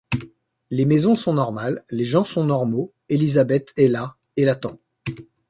[0.71, 4.79] Les maisons sont normales, les gens sont normaux, Elizabeth est là et l’attend.